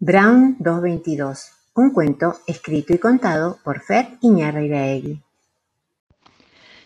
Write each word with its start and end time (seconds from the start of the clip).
Brown 0.00 0.54
222, 0.60 1.50
un 1.74 1.90
cuento 1.90 2.36
escrito 2.46 2.94
y 2.94 2.98
contado 2.98 3.58
por 3.64 3.80
Fer 3.80 4.16
Iñárritu. 4.20 5.20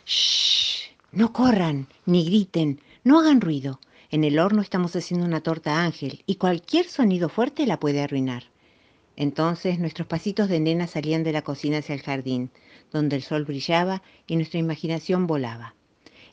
¡Shh! 0.06 0.94
No 1.12 1.30
corran, 1.30 1.88
ni 2.06 2.24
griten, 2.24 2.80
no 3.04 3.20
hagan 3.20 3.42
ruido. 3.42 3.80
En 4.10 4.24
el 4.24 4.38
horno 4.38 4.62
estamos 4.62 4.96
haciendo 4.96 5.26
una 5.26 5.42
torta 5.42 5.84
ángel 5.84 6.22
y 6.24 6.36
cualquier 6.36 6.86
sonido 6.86 7.28
fuerte 7.28 7.66
la 7.66 7.78
puede 7.78 8.00
arruinar. 8.00 8.44
Entonces 9.14 9.78
nuestros 9.78 10.08
pasitos 10.08 10.48
de 10.48 10.60
nena 10.60 10.86
salían 10.86 11.22
de 11.22 11.32
la 11.32 11.42
cocina 11.42 11.80
hacia 11.80 11.94
el 11.94 12.00
jardín, 12.00 12.50
donde 12.92 13.16
el 13.16 13.22
sol 13.22 13.44
brillaba 13.44 14.02
y 14.26 14.36
nuestra 14.36 14.58
imaginación 14.58 15.26
volaba. 15.26 15.74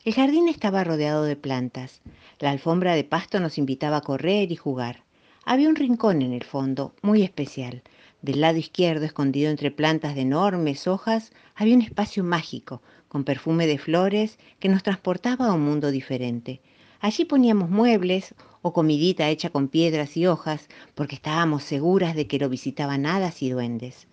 El 0.06 0.14
jardín 0.14 0.48
estaba 0.48 0.82
rodeado 0.82 1.24
de 1.24 1.36
plantas. 1.36 2.00
La 2.38 2.50
alfombra 2.50 2.94
de 2.94 3.04
pasto 3.04 3.38
nos 3.38 3.58
invitaba 3.58 3.98
a 3.98 4.00
correr 4.00 4.50
y 4.50 4.56
jugar. 4.56 5.04
Había 5.44 5.68
un 5.68 5.76
rincón 5.76 6.22
en 6.22 6.32
el 6.32 6.44
fondo, 6.44 6.94
muy 7.02 7.22
especial. 7.22 7.82
Del 8.22 8.42
lado 8.42 8.58
izquierdo, 8.58 9.06
escondido 9.06 9.50
entre 9.50 9.70
plantas 9.70 10.14
de 10.14 10.20
enormes 10.20 10.86
hojas, 10.86 11.32
había 11.54 11.74
un 11.74 11.82
espacio 11.82 12.22
mágico, 12.22 12.82
con 13.08 13.24
perfume 13.24 13.66
de 13.66 13.78
flores, 13.78 14.38
que 14.58 14.68
nos 14.68 14.82
transportaba 14.82 15.46
a 15.46 15.54
un 15.54 15.62
mundo 15.62 15.90
diferente. 15.90 16.60
Allí 17.00 17.24
poníamos 17.24 17.70
muebles 17.70 18.34
o 18.60 18.74
comidita 18.74 19.30
hecha 19.30 19.48
con 19.48 19.68
piedras 19.68 20.16
y 20.16 20.26
hojas, 20.26 20.68
porque 20.94 21.14
estábamos 21.14 21.64
seguras 21.64 22.14
de 22.14 22.26
que 22.26 22.38
lo 22.38 22.50
visitaban 22.50 23.06
hadas 23.06 23.42
y 23.42 23.48
duendes. 23.48 24.06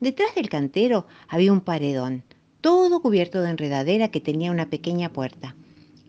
Detrás 0.00 0.34
del 0.34 0.48
cantero 0.48 1.06
había 1.28 1.52
un 1.52 1.60
paredón, 1.60 2.24
todo 2.60 3.00
cubierto 3.00 3.40
de 3.40 3.50
enredadera 3.50 4.08
que 4.08 4.20
tenía 4.20 4.50
una 4.50 4.68
pequeña 4.68 5.12
puerta. 5.12 5.54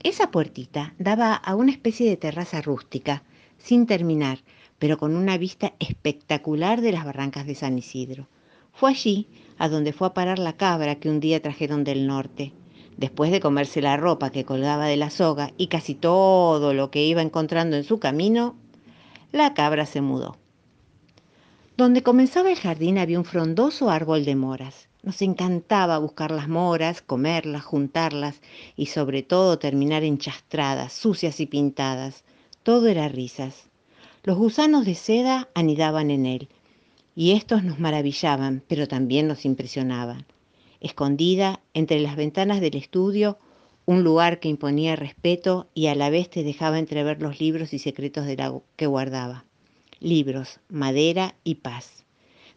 Esa 0.02 0.32
puertita 0.32 0.96
daba 0.98 1.36
a 1.36 1.56
una 1.56 1.72
especie 1.72 2.10
de 2.10 2.18
terraza 2.18 2.62
rústica, 2.62 3.24
sin 3.60 3.86
terminar, 3.86 4.40
pero 4.84 4.98
con 4.98 5.16
una 5.16 5.38
vista 5.38 5.72
espectacular 5.80 6.82
de 6.82 6.92
las 6.92 7.06
barrancas 7.06 7.46
de 7.46 7.56
San 7.56 7.78
Isidro. 7.78 8.28
Fue 8.74 8.90
allí 8.90 9.30
a 9.58 9.70
donde 9.70 9.94
fue 9.94 10.08
a 10.08 10.14
parar 10.14 10.40
la 10.40 10.58
cabra 10.58 10.96
que 10.96 11.10
un 11.10 11.22
día 11.22 11.42
trajeron 11.42 11.86
del 11.86 12.06
norte. 12.06 12.52
Después 12.98 13.32
de 13.32 13.40
comerse 13.40 13.82
la 13.82 13.96
ropa 13.96 14.30
que 14.30 14.44
colgaba 14.44 14.88
de 14.88 14.98
la 14.98 15.10
soga 15.10 15.52
y 15.58 15.68
casi 15.68 15.96
todo 15.96 16.74
lo 16.74 16.92
que 16.92 17.06
iba 17.06 17.22
encontrando 17.22 17.78
en 17.78 17.86
su 17.86 18.00
camino, 18.00 18.58
la 19.32 19.54
cabra 19.54 19.86
se 19.86 20.02
mudó. 20.02 20.36
Donde 21.78 22.04
comenzaba 22.04 22.52
el 22.52 22.60
jardín 22.60 22.98
había 22.98 23.20
un 23.20 23.24
frondoso 23.24 23.90
árbol 23.90 24.26
de 24.26 24.36
moras. 24.36 24.90
Nos 25.02 25.22
encantaba 25.22 25.98
buscar 25.98 26.32
las 26.32 26.50
moras, 26.50 27.02
comerlas, 27.02 27.64
juntarlas 27.64 28.42
y 28.76 28.88
sobre 28.88 29.24
todo 29.24 29.60
terminar 29.60 30.04
enchastradas, 30.04 30.92
sucias 30.92 31.40
y 31.40 31.46
pintadas. 31.46 32.26
Todo 32.64 32.88
era 32.88 33.08
risas. 33.08 33.70
Los 34.26 34.38
gusanos 34.38 34.86
de 34.86 34.96
seda 34.96 35.50
anidaban 35.54 36.10
en 36.10 36.26
él, 36.26 36.48
y 37.14 37.34
estos 37.34 37.62
nos 37.62 37.82
maravillaban, 37.82 38.64
pero 38.70 38.88
también 38.88 39.28
nos 39.28 39.44
impresionaban. 39.44 40.26
Escondida 40.80 41.60
entre 41.74 42.00
las 42.00 42.16
ventanas 42.16 42.62
del 42.62 42.78
estudio, 42.78 43.38
un 43.86 44.06
lugar 44.06 44.40
que 44.40 44.48
imponía 44.48 44.96
respeto 44.96 45.68
y 45.74 45.88
a 45.88 45.96
la 45.96 46.10
vez 46.10 46.30
te 46.30 46.44
dejaba 46.44 46.80
entrever 46.80 47.22
los 47.22 47.42
libros 47.42 47.74
y 47.74 47.80
secretos 47.80 48.26
de 48.26 48.38
la 48.38 48.62
que 48.78 48.86
guardaba. 48.86 49.44
Libros, 50.00 50.62
madera 50.70 51.36
y 51.44 51.56
paz. 51.56 52.06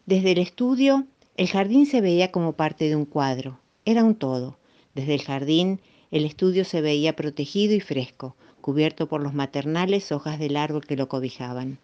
Desde 0.05 0.31
el 0.31 0.37
estudio, 0.37 1.05
el 1.35 1.49
jardín 1.49 1.85
se 1.85 1.99
veía 1.99 2.31
como 2.31 2.53
parte 2.53 2.87
de 2.87 2.95
un 2.95 3.03
cuadro. 3.03 3.59
Era 3.83 4.05
un 4.05 4.15
todo. 4.15 4.57
Desde 4.95 5.15
el 5.15 5.21
jardín, 5.21 5.81
el 6.11 6.23
estudio 6.23 6.63
se 6.63 6.79
veía 6.79 7.17
protegido 7.17 7.75
y 7.75 7.81
fresco, 7.81 8.37
cubierto 8.67 9.07
por 9.07 9.23
los 9.23 9.33
maternales 9.33 10.11
hojas 10.11 10.39
del 10.39 10.57
árbol 10.57 10.85
que 10.85 10.97
lo 10.97 11.07
cobijaban. 11.07 11.79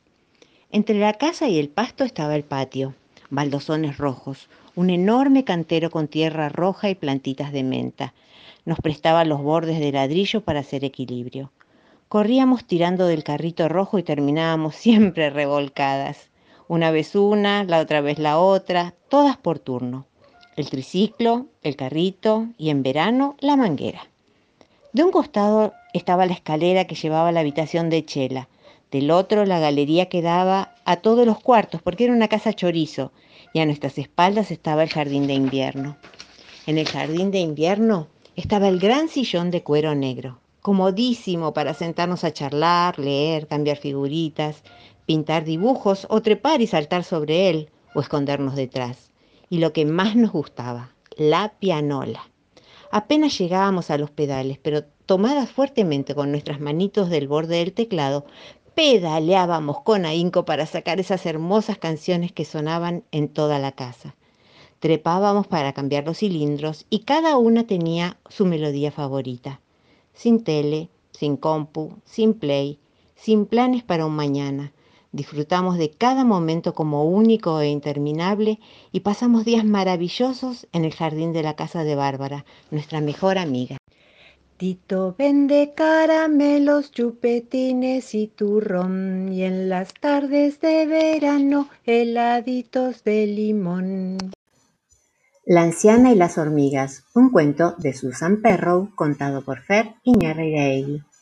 Entre 0.70 1.00
la 1.00 1.14
casa 1.14 1.48
y 1.48 1.58
el 1.58 1.70
pasto 1.70 2.04
estaba 2.04 2.36
el 2.36 2.44
patio, 2.44 2.94
baldosones 3.30 3.98
rojos, 3.98 4.50
un 4.76 4.90
enorme 4.90 5.46
cantero 5.46 5.90
con 5.90 6.10
tierra 6.10 6.50
roja 6.50 6.90
y 6.90 6.96
plantitas 6.96 7.54
de 7.54 7.64
menta. 7.64 8.14
Nos 8.66 8.80
prestaba 8.80 9.24
los 9.24 9.42
bordes 9.42 9.80
de 9.80 9.94
ladrillo 9.94 10.42
para 10.42 10.60
hacer 10.60 10.84
equilibrio. 10.84 11.54
Corríamos 12.10 12.66
tirando 12.66 13.08
del 13.08 13.24
carrito 13.24 13.70
rojo 13.70 13.98
y 13.98 14.04
terminábamos 14.04 14.76
siempre 14.86 15.30
revolcadas. 15.30 16.32
Una 16.68 16.92
vez 16.92 17.16
una, 17.16 17.64
la 17.64 17.80
otra 17.80 18.02
vez 18.02 18.20
la 18.20 18.40
otra, 18.40 18.94
todas 19.08 19.38
por 19.38 19.58
turno. 19.58 20.06
El 20.58 20.70
triciclo, 20.70 21.46
el 21.62 21.78
carrito 21.78 22.50
y 22.58 22.72
en 22.72 22.84
verano 22.84 23.38
la 23.40 23.56
manguera. 23.56 24.02
De 24.94 25.04
un 25.04 25.10
costado 25.10 25.74
estaba 25.94 26.28
la 26.28 26.34
escalera 26.34 26.86
que 26.86 26.94
llevaba 26.94 27.30
a 27.30 27.32
la 27.32 27.40
habitación 27.40 27.90
de 27.90 28.06
Chela, 28.06 28.48
del 28.92 29.10
otro 29.10 29.44
la 29.44 29.58
galería 29.58 30.08
que 30.08 30.22
daba 30.22 30.76
a 30.86 30.98
todos 30.98 31.26
los 31.26 31.40
cuartos, 31.40 31.82
porque 31.82 32.04
era 32.04 32.14
una 32.14 32.28
casa 32.28 32.54
chorizo, 32.54 33.12
y 33.54 33.60
a 33.60 33.66
nuestras 33.66 33.98
espaldas 33.98 34.52
estaba 34.52 34.84
el 34.84 34.90
jardín 34.90 35.26
de 35.26 35.34
invierno. 35.34 35.98
En 36.68 36.78
el 36.78 36.88
jardín 36.88 37.32
de 37.32 37.40
invierno 37.40 38.08
estaba 38.36 38.68
el 38.68 38.80
gran 38.80 39.08
sillón 39.10 39.50
de 39.50 39.64
cuero 39.64 39.96
negro, 39.96 40.38
comodísimo 40.62 41.56
para 41.56 41.74
sentarnos 41.74 42.24
a 42.24 42.32
charlar, 42.32 43.00
leer, 43.00 43.48
cambiar 43.48 43.78
figuritas, 43.78 44.62
pintar 45.08 45.44
dibujos 45.44 46.06
o 46.12 46.22
trepar 46.22 46.62
y 46.62 46.68
saltar 46.68 47.04
sobre 47.04 47.50
él 47.50 47.72
o 47.96 48.02
escondernos 48.02 48.56
detrás. 48.56 49.10
Y 49.50 49.58
lo 49.58 49.74
que 49.74 49.86
más 49.86 50.16
nos 50.16 50.32
gustaba, 50.32 50.92
la 51.18 51.52
pianola. 51.60 52.30
Apenas 52.96 53.36
llegábamos 53.40 53.90
a 53.90 53.98
los 53.98 54.12
pedales, 54.12 54.60
pero 54.60 54.84
tomadas 55.08 55.50
fuertemente 55.50 56.14
con 56.14 56.30
nuestras 56.30 56.60
manitos 56.60 57.10
del 57.10 57.28
borde 57.28 57.58
del 57.58 57.74
teclado, 57.74 58.24
pedaleábamos 58.76 59.82
con 59.82 60.06
ahínco 60.06 60.46
para 60.46 60.68
sacar 60.68 61.00
esas 61.00 61.26
hermosas 61.26 61.80
canciones 61.80 62.32
que 62.32 62.46
sonaban 62.46 63.04
en 63.10 63.30
toda 63.30 63.58
la 63.58 63.72
casa. 63.72 64.16
Trepábamos 64.78 65.48
para 65.48 65.74
cambiar 65.74 66.06
los 66.06 66.20
cilindros 66.20 66.86
y 66.92 67.00
cada 67.00 67.36
una 67.38 67.66
tenía 67.66 68.18
su 68.30 68.46
melodía 68.46 68.92
favorita. 68.92 69.60
Sin 70.14 70.44
tele, 70.44 70.88
sin 71.14 71.36
compu, 71.36 71.96
sin 72.06 72.36
play, 72.36 72.78
sin 73.16 73.48
planes 73.48 73.82
para 73.82 74.06
un 74.06 74.16
mañana, 74.16 74.72
Disfrutamos 75.14 75.78
de 75.78 75.92
cada 75.92 76.26
momento 76.26 76.74
como 76.74 77.06
único 77.06 77.62
e 77.62 77.68
interminable 77.70 78.60
y 78.92 79.02
pasamos 79.02 79.46
días 79.46 79.64
maravillosos 79.64 80.68
en 80.74 80.86
el 80.86 80.94
jardín 80.94 81.34
de 81.34 81.44
la 81.44 81.56
casa 81.56 81.84
de 81.84 81.94
Bárbara, 81.94 82.46
nuestra 82.72 83.00
mejor 83.00 83.38
amiga. 83.38 83.78
Tito 84.58 85.14
vende 85.16 85.74
caramelos, 85.76 86.92
chupetines 86.92 88.16
y 88.16 88.26
turrón 88.28 89.32
y 89.32 89.44
en 89.44 89.70
las 89.70 89.94
tardes 89.94 90.60
de 90.62 90.88
verano 90.88 91.70
heladitos 91.86 93.04
de 93.04 93.28
limón. 93.28 94.18
La 95.46 95.62
anciana 95.62 96.12
y 96.12 96.16
las 96.16 96.40
hormigas, 96.40 97.04
un 97.14 97.30
cuento 97.30 97.76
de 97.78 97.94
Susan 97.94 98.42
Perrow 98.42 98.90
contado 98.96 99.44
por 99.44 99.62
Fer 99.62 99.94
Iñárritu. 100.04 101.13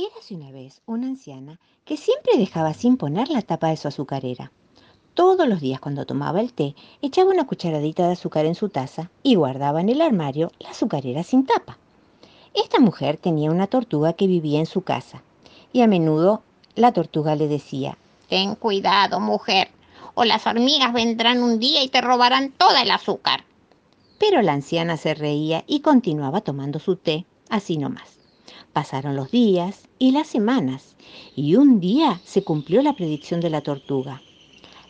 Érase 0.00 0.36
una 0.36 0.52
vez 0.52 0.80
una 0.86 1.08
anciana 1.08 1.58
que 1.84 1.96
siempre 1.96 2.38
dejaba 2.38 2.72
sin 2.72 2.96
poner 2.96 3.30
la 3.30 3.42
tapa 3.42 3.70
de 3.70 3.76
su 3.76 3.88
azucarera. 3.88 4.52
Todos 5.14 5.48
los 5.48 5.60
días 5.60 5.80
cuando 5.80 6.06
tomaba 6.06 6.40
el 6.40 6.52
té, 6.52 6.76
echaba 7.02 7.32
una 7.32 7.48
cucharadita 7.48 8.06
de 8.06 8.12
azúcar 8.12 8.46
en 8.46 8.54
su 8.54 8.68
taza 8.68 9.10
y 9.24 9.34
guardaba 9.34 9.80
en 9.80 9.88
el 9.88 10.00
armario 10.00 10.52
la 10.60 10.70
azucarera 10.70 11.24
sin 11.24 11.46
tapa. 11.46 11.78
Esta 12.54 12.78
mujer 12.78 13.16
tenía 13.16 13.50
una 13.50 13.66
tortuga 13.66 14.12
que 14.12 14.28
vivía 14.28 14.60
en 14.60 14.66
su 14.66 14.82
casa 14.82 15.24
y 15.72 15.80
a 15.80 15.88
menudo 15.88 16.44
la 16.76 16.92
tortuga 16.92 17.34
le 17.34 17.48
decía, 17.48 17.98
Ten 18.28 18.54
cuidado, 18.54 19.18
mujer, 19.18 19.68
o 20.14 20.24
las 20.24 20.46
hormigas 20.46 20.92
vendrán 20.92 21.42
un 21.42 21.58
día 21.58 21.82
y 21.82 21.88
te 21.88 22.02
robarán 22.02 22.52
toda 22.52 22.82
el 22.82 22.92
azúcar. 22.92 23.42
Pero 24.20 24.42
la 24.42 24.52
anciana 24.52 24.96
se 24.96 25.14
reía 25.14 25.64
y 25.66 25.80
continuaba 25.80 26.40
tomando 26.40 26.78
su 26.78 26.94
té, 26.94 27.26
así 27.50 27.78
nomás. 27.78 28.17
Pasaron 28.72 29.16
los 29.16 29.30
días 29.30 29.88
y 29.98 30.12
las 30.12 30.28
semanas, 30.28 30.96
y 31.34 31.56
un 31.56 31.80
día 31.80 32.20
se 32.24 32.44
cumplió 32.44 32.82
la 32.82 32.94
predicción 32.94 33.40
de 33.40 33.50
la 33.50 33.60
tortuga. 33.60 34.22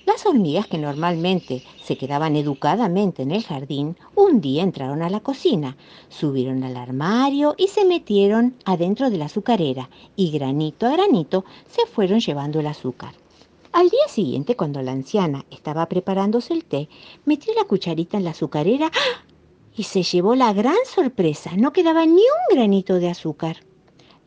Las 0.09 0.25
hormigas 0.25 0.67
que 0.67 0.79
normalmente 0.79 1.63
se 1.85 1.99
quedaban 1.99 2.35
educadamente 2.35 3.23
en 3.23 3.31
el 3.31 3.45
jardín, 3.45 3.97
un 4.15 4.41
día 4.41 4.63
entraron 4.63 5.03
a 5.03 5.11
la 5.11 5.21
cocina, 5.21 5.77
subieron 6.09 6.65
al 6.65 6.79
armario 6.79 7.55
y 7.59 7.69
se 7.69 7.85
metieron 7.85 8.55
adentro 8.65 9.11
de 9.11 9.19
la 9.19 9.27
azucarera 9.27 9.91
y 10.17 10.31
granito 10.31 10.87
a 10.87 10.93
granito 10.93 11.45
se 11.69 11.87
fueron 11.87 12.21
llevando 12.21 12.59
el 12.61 12.67
azúcar. 12.69 13.13
Al 13.73 13.91
día 13.91 14.09
siguiente, 14.09 14.57
cuando 14.57 14.81
la 14.81 14.93
anciana 14.93 15.45
estaba 15.51 15.87
preparándose 15.87 16.55
el 16.55 16.65
té, 16.65 16.89
metió 17.27 17.53
la 17.55 17.65
cucharita 17.65 18.17
en 18.17 18.25
la 18.25 18.31
azucarera 18.31 18.87
¡ah! 18.87 19.25
y 19.77 19.83
se 19.83 20.03
llevó 20.03 20.35
la 20.35 20.55
gran 20.55 20.79
sorpresa. 20.87 21.53
No 21.55 21.73
quedaba 21.73 22.07
ni 22.07 22.23
un 22.23 22.57
granito 22.57 22.95
de 22.95 23.11
azúcar. 23.11 23.59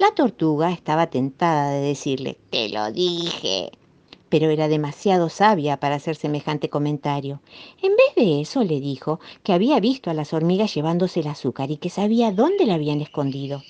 La 0.01 0.15
tortuga 0.15 0.71
estaba 0.71 1.12
tentada 1.12 1.69
de 1.69 1.81
decirle, 1.81 2.39
Te 2.50 2.69
lo 2.69 2.92
dije. 2.92 3.69
Pero 4.30 4.50
era 4.50 4.68
demasiado 4.68 5.30
sabia 5.30 5.80
para 5.80 5.94
hacer 5.94 6.15
semejante 6.15 6.69
comentario. 6.69 7.39
En 7.83 7.92
vez 7.92 8.15
de 8.15 8.42
eso 8.42 8.63
le 8.63 8.80
dijo 8.80 9.19
que 9.44 9.53
había 9.53 9.80
visto 9.80 10.09
a 10.09 10.15
las 10.15 10.33
hormigas 10.33 10.74
llevándose 10.74 11.19
el 11.19 11.27
azúcar 11.27 11.69
y 11.69 11.77
que 11.77 11.92
sabía 11.92 12.31
dónde 12.31 12.65
la 12.65 12.74
habían 12.74 13.00
escondido. 13.00 13.62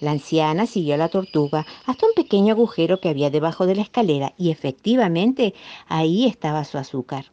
La 0.00 0.12
anciana 0.12 0.64
siguió 0.64 0.94
a 0.94 0.96
la 0.96 1.10
tortuga 1.10 1.66
hasta 1.84 2.06
un 2.06 2.14
pequeño 2.14 2.54
agujero 2.54 2.98
que 2.98 3.10
había 3.10 3.28
debajo 3.28 3.66
de 3.66 3.74
la 3.74 3.82
escalera 3.82 4.32
y 4.38 4.50
efectivamente 4.52 5.52
ahí 5.86 6.24
estaba 6.24 6.64
su 6.64 6.78
azúcar. 6.78 7.26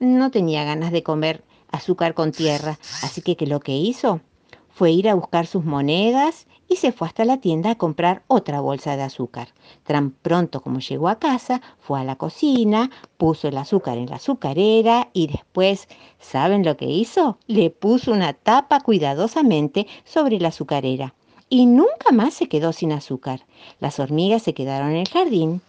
No 0.00 0.32
tenía 0.32 0.64
ganas 0.64 0.90
de 0.90 1.04
comer 1.04 1.44
azúcar 1.70 2.14
con 2.14 2.32
tierra, 2.32 2.80
así 3.04 3.22
que, 3.22 3.36
que 3.36 3.46
lo 3.46 3.60
que 3.60 3.76
hizo 3.76 4.20
fue 4.68 4.90
ir 4.90 5.08
a 5.08 5.14
buscar 5.14 5.46
sus 5.46 5.64
monedas 5.64 6.48
y 6.72 6.76
se 6.76 6.90
fue 6.90 7.06
hasta 7.06 7.26
la 7.26 7.36
tienda 7.36 7.70
a 7.70 7.74
comprar 7.74 8.22
otra 8.28 8.60
bolsa 8.60 8.96
de 8.96 9.02
azúcar. 9.02 9.48
Tan 9.84 10.10
pronto 10.10 10.62
como 10.62 10.80
llegó 10.80 11.08
a 11.08 11.18
casa, 11.18 11.60
fue 11.78 12.00
a 12.00 12.04
la 12.04 12.16
cocina, 12.16 12.90
puso 13.18 13.48
el 13.48 13.58
azúcar 13.58 13.98
en 13.98 14.08
la 14.08 14.16
azucarera 14.16 15.10
y 15.12 15.26
después, 15.26 15.86
¿saben 16.18 16.64
lo 16.64 16.78
que 16.78 16.86
hizo? 16.86 17.36
Le 17.46 17.68
puso 17.68 18.12
una 18.12 18.32
tapa 18.32 18.80
cuidadosamente 18.80 19.86
sobre 20.04 20.40
la 20.40 20.48
azucarera 20.48 21.14
y 21.50 21.66
nunca 21.66 22.10
más 22.10 22.32
se 22.32 22.48
quedó 22.48 22.72
sin 22.72 22.92
azúcar. 22.92 23.44
Las 23.78 24.00
hormigas 24.00 24.42
se 24.42 24.54
quedaron 24.54 24.92
en 24.92 24.96
el 24.96 25.08
jardín 25.08 25.60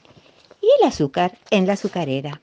y 0.61 0.67
el 0.79 0.87
azúcar 0.87 1.37
en 1.51 1.67
la 1.67 1.73
azucarera. 1.73 2.41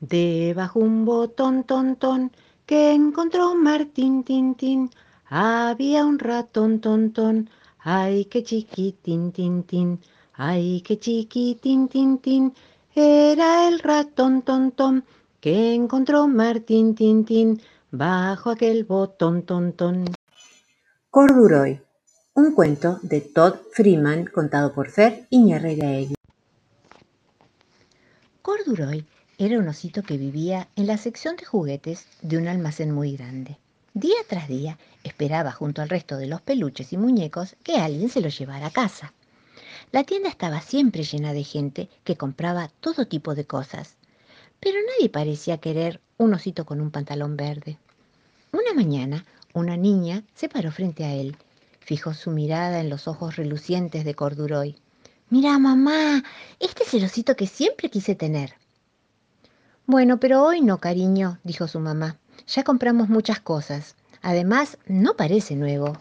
Debajo 0.00 0.80
un 0.80 1.06
botón, 1.06 1.64
ton, 1.64 1.96
ton, 1.96 2.30
que 2.66 2.92
encontró 2.92 3.54
Martín, 3.54 4.22
tin, 4.24 4.54
tin. 4.54 4.90
Había 5.28 6.04
un 6.04 6.20
ratón, 6.20 6.80
ton, 6.80 7.12
ton, 7.12 7.50
ay, 7.80 8.26
qué 8.26 8.44
chiquitín, 8.44 9.32
tin, 9.32 9.64
tin. 9.64 9.98
Ay, 10.34 10.82
qué 10.82 11.00
chiquitín, 11.00 11.88
tin, 11.88 12.18
tin. 12.18 12.54
Era 12.94 13.66
el 13.66 13.80
ratón, 13.80 14.42
ton, 14.42 14.70
ton, 14.70 15.04
que 15.40 15.74
encontró 15.74 16.28
Martín, 16.28 16.94
tin, 16.94 17.24
tin. 17.24 17.60
Bajo 17.90 18.50
aquel 18.50 18.84
botón, 18.84 19.42
ton, 19.42 19.72
ton. 19.72 20.04
Corduroy, 21.10 21.80
un 22.34 22.54
cuento 22.54 23.00
de 23.02 23.20
Todd 23.20 23.54
Freeman 23.72 24.26
contado 24.26 24.72
por 24.72 24.90
Fer 24.90 25.26
Iñarreiraegui. 25.30 26.14
Corduroy 28.42 29.04
era 29.38 29.58
un 29.58 29.66
osito 29.66 30.02
que 30.02 30.18
vivía 30.18 30.68
en 30.76 30.86
la 30.86 30.98
sección 30.98 31.34
de 31.36 31.44
juguetes 31.44 32.06
de 32.22 32.38
un 32.38 32.46
almacén 32.46 32.92
muy 32.92 33.16
grande. 33.16 33.58
Día 33.98 34.16
tras 34.28 34.46
día 34.46 34.76
esperaba 35.04 35.52
junto 35.52 35.80
al 35.80 35.88
resto 35.88 36.18
de 36.18 36.26
los 36.26 36.42
peluches 36.42 36.92
y 36.92 36.98
muñecos 36.98 37.56
que 37.62 37.78
alguien 37.78 38.10
se 38.10 38.20
los 38.20 38.38
llevara 38.38 38.66
a 38.66 38.70
casa. 38.70 39.14
La 39.90 40.04
tienda 40.04 40.28
estaba 40.28 40.60
siempre 40.60 41.02
llena 41.02 41.32
de 41.32 41.44
gente 41.44 41.88
que 42.04 42.14
compraba 42.14 42.70
todo 42.80 43.06
tipo 43.06 43.34
de 43.34 43.46
cosas, 43.46 43.96
pero 44.60 44.76
nadie 44.86 45.08
parecía 45.08 45.56
querer 45.56 46.02
un 46.18 46.34
osito 46.34 46.66
con 46.66 46.82
un 46.82 46.90
pantalón 46.90 47.38
verde. 47.38 47.78
Una 48.52 48.74
mañana, 48.74 49.24
una 49.54 49.78
niña 49.78 50.24
se 50.34 50.50
paró 50.50 50.70
frente 50.70 51.06
a 51.06 51.14
él. 51.14 51.34
Fijó 51.80 52.12
su 52.12 52.30
mirada 52.32 52.80
en 52.80 52.90
los 52.90 53.08
ojos 53.08 53.36
relucientes 53.36 54.04
de 54.04 54.14
Corduroy. 54.14 54.76
Mira, 55.30 55.58
mamá, 55.58 56.22
este 56.60 56.82
es 56.82 56.92
el 56.92 57.04
osito 57.06 57.34
que 57.34 57.46
siempre 57.46 57.88
quise 57.88 58.14
tener. 58.14 58.56
Bueno, 59.86 60.20
pero 60.20 60.42
hoy 60.44 60.60
no, 60.60 60.76
cariño, 60.80 61.38
dijo 61.44 61.66
su 61.66 61.80
mamá. 61.80 62.18
Ya 62.46 62.64
compramos 62.64 63.08
muchas 63.08 63.40
cosas. 63.40 63.96
Además, 64.22 64.78
no 64.86 65.14
parece 65.14 65.56
nuevo. 65.56 65.96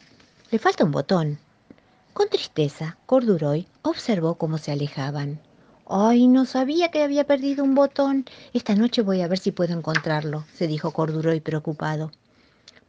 Le 0.51 0.59
falta 0.59 0.83
un 0.83 0.91
botón. 0.91 1.39
Con 2.13 2.29
tristeza, 2.29 2.97
Corduroy 3.05 3.67
observó 3.81 4.35
cómo 4.35 4.57
se 4.57 4.71
alejaban. 4.71 5.39
Ay, 5.87 6.27
no 6.27 6.45
sabía 6.45 6.89
que 6.89 7.03
había 7.03 7.25
perdido 7.25 7.63
un 7.63 7.75
botón. 7.75 8.25
Esta 8.53 8.75
noche 8.75 9.01
voy 9.01 9.21
a 9.21 9.27
ver 9.27 9.37
si 9.37 9.51
puedo 9.51 9.77
encontrarlo, 9.77 10.45
se 10.53 10.67
dijo 10.67 10.91
Corduroy 10.91 11.41
preocupado. 11.41 12.11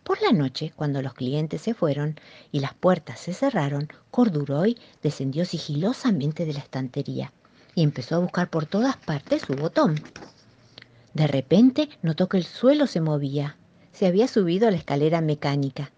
Por 0.03 0.23
la 0.23 0.31
noche, 0.31 0.73
cuando 0.77 1.03
los 1.03 1.15
clientes 1.15 1.61
se 1.61 1.75
fueron 1.75 2.21
y 2.53 2.61
las 2.61 2.75
puertas 2.75 3.19
se 3.19 3.35
cerraron, 3.35 3.89
Corduroy 4.13 4.79
descendió 5.03 5.45
sigilosamente 5.45 6.47
de 6.47 6.53
la 6.53 6.61
estantería 6.61 7.33
y 7.75 7.83
empezó 7.83 8.15
a 8.15 8.21
buscar 8.21 8.49
por 8.49 8.67
todas 8.67 8.97
partes 8.97 9.43
su 9.43 9.55
botón. 9.55 10.01
De 11.17 11.27
repente 11.27 11.89
notó 12.03 12.29
que 12.29 12.37
el 12.37 12.45
suelo 12.45 12.87
se 12.87 13.01
movía. 13.01 13.57
Se 13.91 14.05
había 14.05 14.29
subido 14.29 14.69
a 14.69 14.71
la 14.71 14.77
escalera 14.77 15.23
mecánica. 15.23 15.91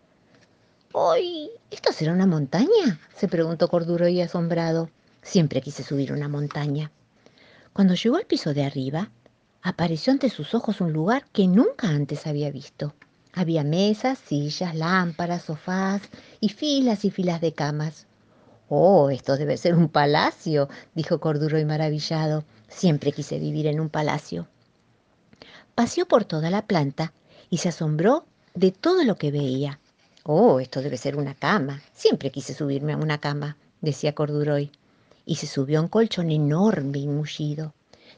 ¡Ay! 0.95 1.51
¿Esto 1.73 1.91
será 1.91 2.13
una 2.13 2.29
montaña? 2.29 3.01
se 3.17 3.27
preguntó 3.27 3.67
Corduroy 3.67 4.21
asombrado. 4.21 4.91
Siempre 5.21 5.61
quise 5.61 5.83
subir 5.83 6.13
una 6.13 6.29
montaña. 6.29 6.93
Cuando 7.73 7.95
llegó 7.95 8.15
al 8.15 8.27
piso 8.27 8.55
de 8.55 8.63
arriba, 8.63 9.11
apareció 9.61 10.13
ante 10.13 10.31
sus 10.31 10.55
ojos 10.55 10.81
un 10.81 10.93
lugar 10.93 11.25
que 11.33 11.49
nunca 11.49 11.89
antes 11.89 12.29
había 12.29 12.53
visto. 12.53 12.95
Había 13.33 13.65
mesas, 13.65 14.21
sillas, 14.21 14.77
lámparas, 14.77 15.43
sofás 15.43 16.03
y 16.39 16.51
filas 16.51 17.05
y 17.05 17.11
filas 17.11 17.41
de 17.41 17.53
camas. 17.53 18.07
Oh, 18.69 19.11
esto 19.11 19.37
debe 19.37 19.57
ser 19.57 19.75
un 19.75 19.89
palacio, 19.89 20.69
dijo 20.95 21.19
Corduroy 21.19 21.65
maravillado. 21.65 22.45
Siempre 22.69 23.11
quise 23.11 23.41
vivir 23.41 23.67
en 23.67 23.81
un 23.81 23.89
palacio. 23.89 24.47
Paseó 25.79 26.09
por 26.09 26.25
toda 26.25 26.51
la 26.51 26.63
planta 26.63 27.13
y 27.51 27.59
se 27.59 27.69
asombró 27.69 28.27
de 28.53 28.73
todo 28.73 29.05
lo 29.05 29.15
que 29.15 29.31
veía. 29.31 29.79
Oh, 30.25 30.59
esto 30.59 30.83
debe 30.83 30.97
ser 30.97 31.15
una 31.15 31.37
cama. 31.37 31.81
Siempre 31.95 32.33
quise 32.33 32.53
subirme 32.53 32.95
a 32.95 32.97
una 32.97 33.19
cama, 33.19 33.57
decía 33.81 34.13
Corduroy. 34.13 34.73
Y 35.25 35.37
se 35.37 35.47
subió 35.47 35.79
a 35.79 35.83
un 35.83 35.87
colchón 35.87 36.33
enorme 36.33 36.99
y 36.99 37.07
mullido. 37.07 37.75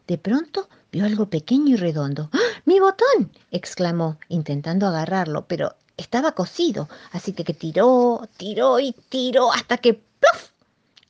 De 0.06 0.16
pronto 0.16 0.70
vio 0.90 1.04
algo 1.04 1.26
pequeño 1.28 1.74
y 1.74 1.76
redondo. 1.76 2.30
¡Ah! 2.32 2.62
¡Mi 2.64 2.80
botón! 2.80 3.30
exclamó, 3.50 4.16
intentando 4.30 4.86
agarrarlo, 4.86 5.44
pero 5.46 5.74
estaba 5.98 6.32
cosido, 6.32 6.88
así 7.12 7.34
que, 7.34 7.44
que 7.44 7.52
tiró, 7.52 8.26
tiró 8.38 8.80
y 8.80 8.94
tiró 9.10 9.52
hasta 9.52 9.76
que 9.76 9.92
¡pluf! 9.92 10.52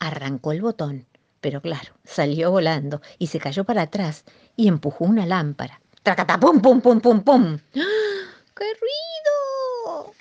arrancó 0.00 0.50
el 0.50 0.62
botón. 0.62 1.06
Pero 1.41 1.62
claro, 1.62 1.93
salió 2.02 2.50
volando 2.50 3.00
y 3.20 3.29
se 3.29 3.38
cayó 3.38 3.62
para 3.62 3.82
atrás 3.82 4.25
y 4.56 4.67
empujó 4.67 5.05
una 5.05 5.26
lámpara. 5.26 5.80
¡Tracata! 6.02 6.41
¡Pum, 6.41 6.62
pum, 6.62 6.81
pum, 6.81 6.99
pum, 7.00 7.20
pum! 7.20 7.58
¡Qué 7.75 8.64
ruido! 8.81 10.14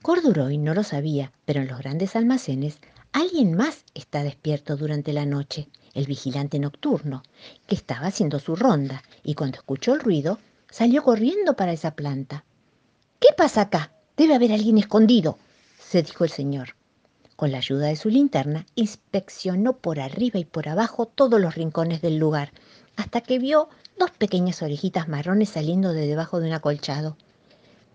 Corduroy 0.00 0.56
no 0.56 0.72
lo 0.72 0.84
sabía, 0.84 1.32
pero 1.44 1.60
en 1.60 1.68
los 1.68 1.78
grandes 1.78 2.16
almacenes 2.16 2.78
alguien 3.12 3.54
más 3.54 3.84
está 3.92 4.22
despierto 4.22 4.76
durante 4.76 5.12
la 5.12 5.26
noche 5.26 5.68
el 5.92 6.06
vigilante 6.06 6.58
nocturno, 6.58 7.22
que 7.66 7.74
estaba 7.74 8.06
haciendo 8.06 8.38
su 8.38 8.56
ronda, 8.56 9.02
y 9.22 9.34
cuando 9.34 9.58
escuchó 9.58 9.92
el 9.92 10.00
ruido, 10.00 10.38
salió 10.70 11.02
corriendo 11.02 11.56
para 11.56 11.72
esa 11.72 11.90
planta. 11.90 12.44
¿Qué 13.18 13.28
pasa 13.36 13.62
acá? 13.62 13.92
Debe 14.16 14.34
haber 14.34 14.52
alguien 14.52 14.78
escondido, 14.78 15.38
se 15.78 16.02
dijo 16.02 16.24
el 16.24 16.30
señor. 16.30 16.76
Con 17.40 17.52
la 17.52 17.56
ayuda 17.56 17.86
de 17.86 17.96
su 17.96 18.10
linterna, 18.10 18.66
inspeccionó 18.74 19.72
por 19.72 19.98
arriba 19.98 20.38
y 20.38 20.44
por 20.44 20.68
abajo 20.68 21.06
todos 21.06 21.40
los 21.40 21.54
rincones 21.54 22.02
del 22.02 22.18
lugar, 22.18 22.52
hasta 22.96 23.22
que 23.22 23.38
vio 23.38 23.70
dos 23.98 24.10
pequeñas 24.10 24.60
orejitas 24.60 25.08
marrones 25.08 25.48
saliendo 25.48 25.94
de 25.94 26.06
debajo 26.06 26.38
de 26.38 26.48
un 26.48 26.52
acolchado. 26.52 27.16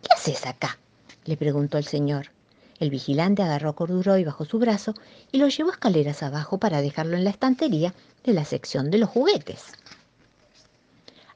¿Qué 0.01 0.07
haces 0.15 0.47
acá? 0.47 0.79
le 1.25 1.37
preguntó 1.37 1.77
el 1.77 1.85
señor. 1.85 2.31
El 2.79 2.89
vigilante 2.89 3.43
agarró 3.43 3.69
a 3.69 3.75
Corduroy 3.75 4.23
bajo 4.23 4.45
su 4.45 4.57
brazo 4.57 4.95
y 5.31 5.37
lo 5.37 5.47
llevó 5.47 5.69
escaleras 5.69 6.23
abajo 6.23 6.57
para 6.57 6.81
dejarlo 6.81 7.15
en 7.15 7.23
la 7.23 7.29
estantería 7.29 7.93
de 8.23 8.33
la 8.33 8.45
sección 8.45 8.89
de 8.89 8.97
los 8.97 9.11
juguetes. 9.11 9.65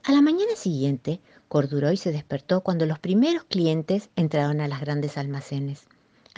A 0.03 0.13
la 0.13 0.23
mañana 0.23 0.55
siguiente, 0.55 1.19
Corduroy 1.47 1.95
se 1.95 2.11
despertó 2.11 2.61
cuando 2.61 2.87
los 2.87 2.97
primeros 2.97 3.43
clientes 3.43 4.09
entraron 4.15 4.61
a 4.61 4.67
las 4.67 4.81
grandes 4.81 5.15
almacenes. 5.15 5.85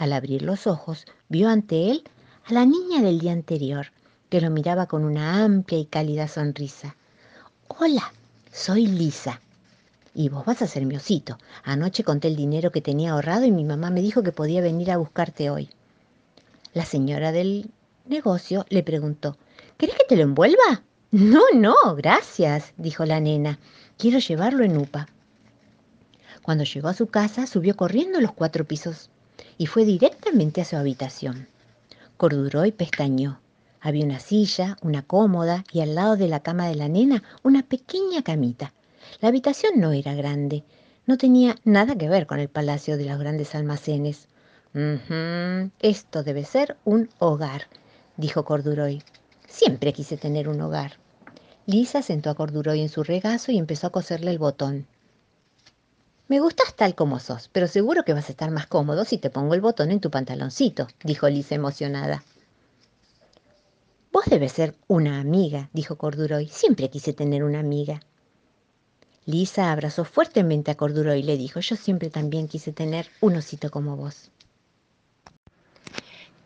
Al 0.02 0.12
abrir 0.14 0.42
los 0.42 0.66
ojos, 0.66 1.06
vio 1.28 1.48
ante 1.48 1.92
él 1.92 2.02
a 2.46 2.52
la 2.52 2.66
niña 2.66 3.00
del 3.02 3.20
día 3.20 3.30
anterior, 3.30 3.92
que 4.30 4.40
lo 4.40 4.50
miraba 4.50 4.86
con 4.86 5.04
una 5.04 5.44
amplia 5.44 5.78
y 5.78 5.84
cálida 5.84 6.26
sonrisa. 6.26 6.96
Hola, 7.68 8.12
soy 8.50 8.88
Lisa, 8.88 9.40
y 10.12 10.28
vos 10.28 10.44
vas 10.44 10.60
a 10.60 10.66
ser 10.66 10.86
mi 10.86 10.96
osito. 10.96 11.38
Anoche 11.62 12.02
conté 12.02 12.26
el 12.26 12.34
dinero 12.34 12.72
que 12.72 12.80
tenía 12.80 13.12
ahorrado 13.12 13.44
y 13.44 13.52
mi 13.52 13.62
mamá 13.62 13.90
me 13.90 14.02
dijo 14.02 14.24
que 14.24 14.32
podía 14.32 14.60
venir 14.60 14.90
a 14.90 14.96
buscarte 14.96 15.50
hoy. 15.50 15.70
La 16.74 16.84
señora 16.84 17.30
del 17.30 17.70
negocio 18.04 18.66
le 18.70 18.82
preguntó, 18.82 19.38
¿Querés 19.76 19.94
que 19.94 20.06
te 20.08 20.16
lo 20.16 20.24
envuelva? 20.24 20.82
No, 21.12 21.42
no, 21.54 21.76
gracias, 21.94 22.72
dijo 22.76 23.04
la 23.04 23.20
nena. 23.20 23.60
Quiero 23.98 24.18
llevarlo 24.18 24.64
en 24.64 24.78
UPA. 24.78 25.06
Cuando 26.42 26.64
llegó 26.64 26.88
a 26.88 26.94
su 26.94 27.06
casa, 27.06 27.46
subió 27.46 27.76
corriendo 27.76 28.20
los 28.20 28.32
cuatro 28.32 28.64
pisos 28.64 29.11
y 29.62 29.66
fue 29.66 29.84
directamente 29.84 30.60
a 30.60 30.64
su 30.64 30.76
habitación. 30.76 31.46
Corduró 32.16 32.64
y 32.64 32.72
pestañó. 32.72 33.38
Había 33.80 34.04
una 34.04 34.18
silla, 34.18 34.76
una 34.82 35.02
cómoda 35.02 35.62
y 35.70 35.82
al 35.82 35.94
lado 35.94 36.16
de 36.16 36.26
la 36.26 36.40
cama 36.40 36.66
de 36.66 36.74
la 36.74 36.88
nena 36.88 37.22
una 37.44 37.62
pequeña 37.62 38.22
camita. 38.24 38.72
La 39.20 39.28
habitación 39.28 39.78
no 39.78 39.92
era 39.92 40.14
grande, 40.14 40.64
no 41.06 41.16
tenía 41.16 41.54
nada 41.62 41.94
que 41.94 42.08
ver 42.08 42.26
con 42.26 42.40
el 42.40 42.48
palacio 42.48 42.96
de 42.96 43.04
los 43.04 43.20
grandes 43.20 43.54
almacenes. 43.54 44.26
esto 45.78 46.24
debe 46.24 46.44
ser 46.44 46.76
un 46.84 47.08
hogar, 47.20 47.68
dijo 48.16 48.44
Corduroy. 48.44 49.00
Siempre 49.46 49.92
quise 49.92 50.16
tener 50.16 50.48
un 50.48 50.60
hogar. 50.60 50.98
Lisa 51.66 52.02
sentó 52.02 52.30
a 52.30 52.34
Corduroy 52.34 52.80
en 52.80 52.88
su 52.88 53.04
regazo 53.04 53.52
y 53.52 53.58
empezó 53.58 53.86
a 53.86 53.90
coserle 53.90 54.32
el 54.32 54.40
botón. 54.40 54.88
Me 56.28 56.40
gustas 56.40 56.74
tal 56.74 56.94
como 56.94 57.18
sos, 57.18 57.48
pero 57.48 57.66
seguro 57.66 58.04
que 58.04 58.14
vas 58.14 58.28
a 58.28 58.32
estar 58.32 58.50
más 58.50 58.66
cómodo 58.66 59.04
si 59.04 59.18
te 59.18 59.30
pongo 59.30 59.54
el 59.54 59.60
botón 59.60 59.90
en 59.90 60.00
tu 60.00 60.10
pantaloncito, 60.10 60.86
dijo 61.04 61.28
Lisa 61.28 61.54
emocionada. 61.54 62.22
Vos 64.12 64.24
debes 64.26 64.52
ser 64.52 64.74
una 64.88 65.20
amiga, 65.20 65.70
dijo 65.72 65.96
Corduroy. 65.96 66.46
Siempre 66.46 66.90
quise 66.90 67.14
tener 67.14 67.44
una 67.44 67.60
amiga. 67.60 68.00
Lisa 69.24 69.72
abrazó 69.72 70.04
fuertemente 70.04 70.70
a 70.70 70.76
Corduroy 70.76 71.20
y 71.20 71.22
le 71.22 71.38
dijo, 71.38 71.60
yo 71.60 71.76
siempre 71.76 72.10
también 72.10 72.46
quise 72.46 72.72
tener 72.72 73.06
un 73.20 73.36
osito 73.36 73.70
como 73.70 73.96
vos. 73.96 74.30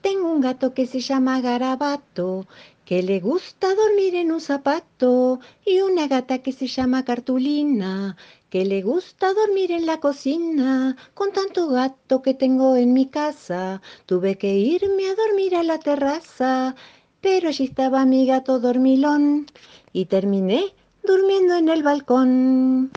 Tengo 0.00 0.30
un 0.30 0.40
gato 0.40 0.74
que 0.74 0.86
se 0.86 1.00
llama 1.00 1.40
Garabato, 1.40 2.46
que 2.84 3.02
le 3.02 3.18
gusta 3.18 3.74
dormir 3.74 4.14
en 4.14 4.30
un 4.30 4.40
zapato, 4.40 5.40
y 5.64 5.80
una 5.80 6.06
gata 6.06 6.38
que 6.38 6.52
se 6.52 6.68
llama 6.68 7.04
Cartulina, 7.04 8.16
que 8.50 8.64
le 8.64 8.82
gusta 8.82 9.34
dormir 9.34 9.72
en 9.72 9.86
la 9.86 9.98
cocina. 10.00 10.96
Con 11.14 11.32
tanto 11.32 11.68
gato 11.68 12.22
que 12.22 12.34
tengo 12.34 12.76
en 12.76 12.92
mi 12.92 13.06
casa, 13.06 13.82
tuve 14.06 14.38
que 14.38 14.54
irme 14.54 15.08
a 15.08 15.14
dormir 15.14 15.56
a 15.56 15.62
la 15.62 15.78
terraza, 15.78 16.74
pero 17.20 17.48
allí 17.48 17.64
estaba 17.64 18.04
mi 18.04 18.26
gato 18.26 18.60
dormilón, 18.60 19.46
y 19.92 20.06
terminé 20.06 20.74
durmiendo 21.02 21.54
en 21.54 21.68
el 21.68 21.82
balcón. 21.82 22.90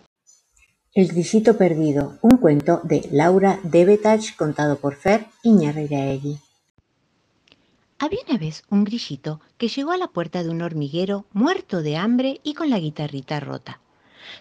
El 0.94 1.08
grillito 1.08 1.56
perdido, 1.58 2.18
un 2.22 2.38
cuento 2.38 2.82
de 2.84 3.08
Laura 3.12 3.60
Debetach 3.64 4.36
contado 4.36 4.78
por 4.78 4.96
Fer 4.96 5.28
Iñarreiraegui. 5.44 6.40
Había 8.00 8.20
una 8.28 8.38
vez 8.38 8.64
un 8.70 8.86
grillito 8.86 9.40
que 9.58 9.68
llegó 9.68 9.92
a 9.92 9.98
la 9.98 10.08
puerta 10.08 10.42
de 10.42 10.50
un 10.50 10.62
hormiguero 10.62 11.26
muerto 11.34 11.82
de 11.82 11.98
hambre 11.98 12.40
y 12.44 12.54
con 12.54 12.70
la 12.70 12.80
guitarrita 12.80 13.40
rota. 13.40 13.82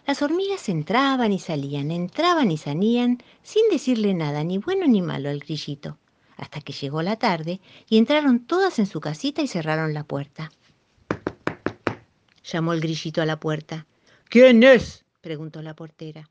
Las 0.07 0.23
hormigas 0.23 0.69
entraban 0.69 1.33
y 1.33 1.39
salían, 1.39 1.91
entraban 1.91 2.51
y 2.51 2.57
salían, 2.57 3.23
sin 3.43 3.69
decirle 3.71 4.15
nada, 4.15 4.45
ni 4.45 4.59
bueno 4.59 4.87
ni 4.87 5.03
malo 5.03 5.29
al 5.29 5.41
grillito, 5.41 5.99
hasta 6.37 6.61
que 6.61 6.73
llegó 6.73 7.03
la 7.03 7.17
tarde 7.17 7.61
y 7.89 7.99
entraron 7.99 8.47
todas 8.47 8.79
en 8.79 8.87
su 8.87 9.01
casita 9.01 9.43
y 9.43 9.49
cerraron 9.49 9.95
la 9.95 10.05
puerta. 10.05 10.51
Llamó 12.45 12.73
el 12.73 12.81
grillito 12.81 13.21
a 13.21 13.27
la 13.27 13.39
puerta. 13.39 13.87
¿Quién 14.29 14.63
es? 14.63 15.05
preguntó 15.21 15.63
la 15.63 15.75
portera. 15.75 16.29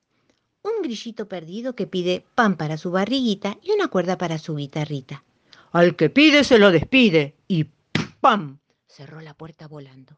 Un 0.63 0.81
grillito 0.81 1.27
perdido 1.27 1.75
que 1.75 1.87
pide 1.87 2.25
pan 2.35 2.57
para 2.57 2.77
su 2.77 2.91
barriguita 2.91 3.57
y 3.61 3.71
una 3.71 3.87
cuerda 3.87 4.17
para 4.17 4.37
su 4.37 4.55
guitarrita. 4.55 5.23
Al 5.71 5.95
que 5.95 6.09
pide 6.09 6.43
se 6.43 6.57
lo 6.57 6.71
despide 6.71 7.35
y 7.47 7.65
¡pam! 8.19 8.59
Cerró 8.87 9.21
la 9.21 9.33
puerta 9.35 9.67
volando. 9.67 10.17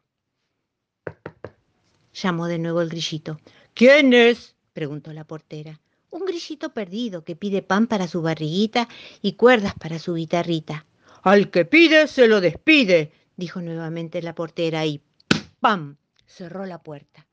Llamó 2.21 2.47
de 2.47 2.59
nuevo 2.59 2.81
el 2.81 2.89
grillito. 2.89 3.39
¿Quién 3.73 4.13
es? 4.13 4.55
preguntó 4.73 5.13
la 5.13 5.23
portera. 5.23 5.79
Un 6.09 6.25
grillito 6.25 6.73
perdido 6.73 7.23
que 7.23 7.35
pide 7.35 7.61
pan 7.61 7.87
para 7.87 8.07
su 8.07 8.21
barriguita 8.21 8.89
y 9.21 9.33
cuerdas 9.33 9.73
para 9.79 9.99
su 9.99 10.15
guitarrita. 10.15 10.85
Al 11.21 11.49
que 11.49 11.65
pide 11.65 12.07
se 12.07 12.27
lo 12.27 12.41
despide, 12.41 13.11
dijo 13.37 13.61
nuevamente 13.61 14.21
la 14.21 14.35
portera 14.35 14.85
y 14.85 15.01
¡pam! 15.59 15.97
cerró 16.25 16.65
la 16.65 16.81
puerta. 16.81 17.25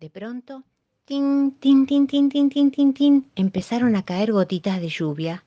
De 0.00 0.10
pronto, 0.10 0.64
tin, 1.04 1.52
tin, 1.60 1.86
tin, 1.86 2.06
tin, 2.06 2.28
tin, 2.28 2.50
tin, 2.50 2.70
tin, 2.70 2.94
tin, 2.94 3.30
empezaron 3.36 3.94
a 3.96 4.04
caer 4.04 4.32
gotitas 4.32 4.80
de 4.80 4.88
lluvia. 4.88 5.44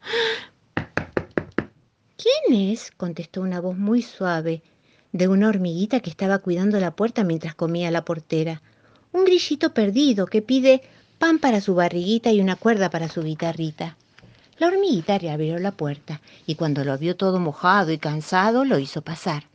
¿Quién 2.15 2.71
es? 2.71 2.91
contestó 2.91 3.41
una 3.41 3.59
voz 3.59 3.77
muy 3.77 4.01
suave 4.01 4.61
de 5.11 5.27
una 5.27 5.49
hormiguita 5.49 5.99
que 6.01 6.09
estaba 6.09 6.39
cuidando 6.39 6.79
la 6.79 6.95
puerta 6.95 7.23
mientras 7.23 7.55
comía 7.55 7.91
la 7.91 8.05
portera. 8.05 8.61
Un 9.11 9.25
grillito 9.25 9.73
perdido 9.73 10.27
que 10.27 10.41
pide 10.41 10.83
pan 11.17 11.39
para 11.39 11.61
su 11.61 11.73
barriguita 11.73 12.31
y 12.31 12.41
una 12.41 12.55
cuerda 12.55 12.89
para 12.89 13.09
su 13.09 13.23
guitarrita. 13.23 13.97
La 14.57 14.67
hormiguita 14.67 15.17
reabrió 15.17 15.57
la 15.57 15.71
puerta 15.71 16.21
y 16.45 16.55
cuando 16.55 16.83
lo 16.83 16.97
vio 16.97 17.15
todo 17.15 17.39
mojado 17.39 17.91
y 17.91 17.97
cansado 17.97 18.65
lo 18.65 18.77
hizo 18.77 19.01
pasar. 19.01 19.45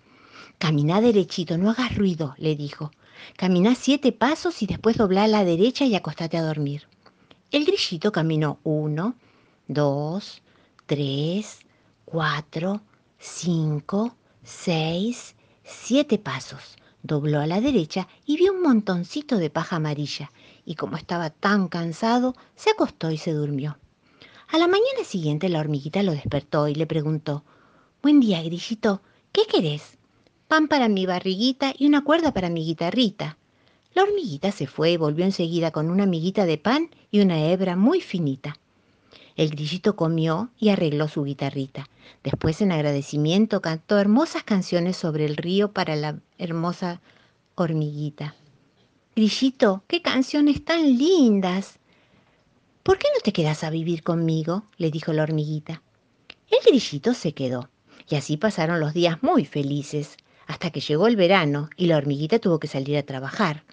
Camina 0.59 1.01
derechito, 1.01 1.59
no 1.59 1.71
hagas 1.71 1.95
ruido, 1.95 2.35
le 2.39 2.57
dijo. 2.57 2.91
Camina 3.37 3.75
siete 3.75 4.13
pasos 4.13 4.63
y 4.63 4.67
después 4.67 4.97
dobla 4.97 5.25
a 5.25 5.29
la 5.29 5.45
derecha 5.45 5.85
y 5.85 5.95
acostate 5.95 6.37
a 6.37 6.43
dormir. 6.43 6.89
El 7.51 7.65
grillito 7.65 8.13
caminó 8.13 8.59
uno, 8.65 9.15
dos, 9.69 10.43
tres, 10.87 11.61
cuatro, 12.05 12.81
cinco, 13.19 14.17
seis, 14.43 15.37
siete 15.63 16.19
pasos. 16.19 16.77
Dobló 17.07 17.41
a 17.41 17.47
la 17.47 17.61
derecha 17.61 18.09
y 18.25 18.39
vio 18.39 18.55
un 18.55 18.63
montoncito 18.63 19.37
de 19.37 19.51
paja 19.51 19.77
amarilla, 19.77 20.33
y 20.65 20.75
como 20.75 20.97
estaba 20.97 21.29
tan 21.29 21.69
cansado, 21.69 22.35
se 22.57 22.71
acostó 22.71 23.11
y 23.11 23.19
se 23.19 23.35
durmió. 23.35 23.77
A 24.49 24.57
la 24.57 24.69
mañana 24.69 25.05
siguiente 25.05 25.51
la 25.51 25.61
hormiguita 25.61 26.03
lo 26.03 26.13
despertó 26.13 26.67
y 26.67 26.75
le 26.75 26.87
preguntó, 26.87 27.45
Buen 28.03 28.21
día, 28.21 28.43
grillito, 28.43 29.03
¿qué 29.33 29.43
querés? 29.45 29.99
Pan 30.49 30.67
para 30.67 30.89
mi 30.89 31.05
barriguita 31.05 31.75
y 31.77 31.87
una 31.87 32.03
cuerda 32.03 32.33
para 32.33 32.49
mi 32.49 32.65
guitarrita. 32.65 33.37
La 33.93 34.05
hormiguita 34.05 34.51
se 34.51 34.67
fue 34.67 34.93
y 34.93 34.97
volvió 34.97 35.27
enseguida 35.27 35.73
con 35.73 35.91
una 35.91 36.07
miguita 36.07 36.47
de 36.47 36.57
pan 36.57 36.89
y 37.11 37.21
una 37.21 37.39
hebra 37.39 37.77
muy 37.77 38.01
finita. 38.01 38.57
El 39.37 39.50
grillito 39.50 39.97
comió 39.97 40.50
y 40.59 40.69
arregló 40.69 41.09
su 41.09 41.25
guitarrita. 41.25 41.88
Después, 42.23 42.61
en 42.61 42.71
agradecimiento, 42.71 43.61
cantó 43.61 43.99
hermosas 43.99 44.45
canciones 44.45 44.97
sobre 44.97 45.25
el 45.26 45.37
río 45.37 45.73
para 45.73 45.97
la 45.97 46.21
hermosa 46.38 47.00
hormiguita. 47.57 48.37
Grillito, 49.17 49.83
qué 49.88 50.03
canciones 50.03 50.64
tan 50.64 50.97
lindas. 50.97 51.79
¿Por 52.83 52.99
qué 52.99 53.09
no 53.14 53.21
te 53.23 53.33
quedas 53.33 53.64
a 53.64 53.71
vivir 53.71 54.03
conmigo? 54.03 54.64
le 54.76 54.91
dijo 54.91 55.12
la 55.12 55.23
hormiguita. 55.23 55.83
El 56.49 56.59
grillito 56.64 57.14
se 57.14 57.33
quedó, 57.33 57.71
y 58.09 58.17
así 58.17 58.37
pasaron 58.37 58.79
los 58.79 58.95
días 58.95 59.23
muy 59.23 59.45
felices, 59.45 60.17
hasta 60.47 60.71
que 60.71 60.81
llegó 60.81 61.07
el 61.07 61.17
verano 61.17 61.71
y 61.76 61.87
la 61.87 61.97
hormiguita 61.97 62.38
tuvo 62.38 62.61
que 62.61 62.69
salir 62.69 62.97
a 62.99 63.03
trabajar. 63.03 63.64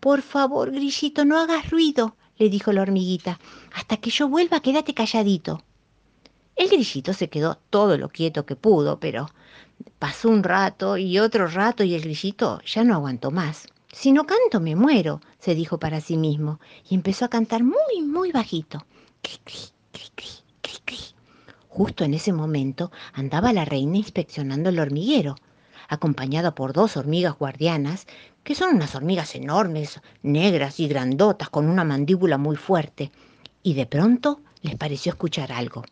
Por 0.00 0.22
favor, 0.22 0.72
grillito, 0.72 1.24
no 1.24 1.38
hagas 1.38 1.70
ruido, 1.70 2.16
le 2.38 2.48
dijo 2.48 2.72
la 2.72 2.82
hormiguita. 2.82 3.38
Hasta 3.74 3.96
que 3.96 4.10
yo 4.10 4.28
vuelva, 4.28 4.60
quédate 4.60 4.94
calladito. 4.94 5.62
El 6.56 6.68
grillito 6.68 7.12
se 7.12 7.28
quedó 7.28 7.58
todo 7.70 7.98
lo 7.98 8.08
quieto 8.08 8.46
que 8.46 8.56
pudo, 8.56 9.00
pero 9.00 9.28
pasó 9.98 10.28
un 10.28 10.42
rato 10.42 10.96
y 10.96 11.18
otro 11.18 11.48
rato 11.48 11.82
y 11.84 11.94
el 11.94 12.02
grillito 12.02 12.60
ya 12.64 12.84
no 12.84 12.94
aguantó 12.94 13.30
más. 13.30 13.66
Si 13.92 14.12
no 14.12 14.26
canto 14.26 14.60
me 14.60 14.76
muero, 14.76 15.20
se 15.38 15.54
dijo 15.54 15.78
para 15.78 16.00
sí 16.00 16.16
mismo, 16.16 16.60
y 16.88 16.94
empezó 16.94 17.24
a 17.24 17.30
cantar 17.30 17.62
muy, 17.62 18.02
muy 18.02 18.32
bajito. 18.32 18.84
Cri, 19.22 19.38
cri, 19.44 20.08
cri. 20.14 20.96
Justo 21.68 22.04
en 22.04 22.14
ese 22.14 22.32
momento 22.32 22.92
andaba 23.12 23.52
la 23.52 23.64
reina 23.64 23.96
inspeccionando 23.96 24.68
el 24.68 24.78
hormiguero 24.78 25.34
acompañada 25.88 26.54
por 26.54 26.72
dos 26.72 26.96
hormigas 26.96 27.36
guardianas, 27.38 28.06
que 28.44 28.54
son 28.54 28.76
unas 28.76 28.94
hormigas 28.94 29.34
enormes, 29.34 30.00
negras 30.22 30.78
y 30.78 30.86
grandotas, 30.86 31.48
con 31.48 31.68
una 31.68 31.82
mandíbula 31.82 32.38
muy 32.38 32.56
fuerte, 32.56 33.10
y 33.62 33.74
de 33.74 33.86
pronto 33.86 34.40
les 34.62 34.76
pareció 34.76 35.10
escuchar 35.10 35.50
algo. 35.50 35.84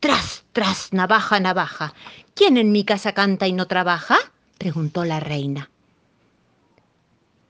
Tras, 0.00 0.44
tras, 0.52 0.92
navaja, 0.92 1.38
navaja. 1.38 1.94
¿Quién 2.34 2.56
en 2.56 2.72
mi 2.72 2.84
casa 2.84 3.12
canta 3.12 3.46
y 3.46 3.52
no 3.52 3.66
trabaja? 3.66 4.16
preguntó 4.58 5.04
la 5.04 5.20
reina. 5.20 5.70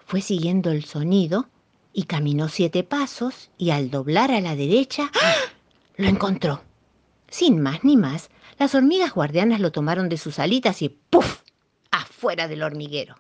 Fue 0.04 0.20
siguiendo 0.20 0.70
el 0.70 0.84
sonido 0.84 1.48
y 1.92 2.04
caminó 2.04 2.48
siete 2.48 2.82
pasos 2.82 3.50
y 3.56 3.70
al 3.70 3.90
doblar 3.90 4.32
a 4.32 4.40
la 4.40 4.56
derecha 4.56 5.10
¡ah! 5.14 5.34
lo 5.96 6.08
encontró. 6.08 6.62
Sin 7.30 7.60
más 7.60 7.84
ni 7.84 7.96
más, 7.96 8.28
las 8.58 8.74
hormigas 8.74 9.14
guardianas 9.14 9.60
lo 9.60 9.72
tomaron 9.72 10.08
de 10.08 10.18
sus 10.18 10.38
alitas 10.38 10.82
y 10.82 10.88
¡puf! 10.90 11.42
fuera 12.22 12.46
del 12.46 12.62
hormiguero. 12.62 13.16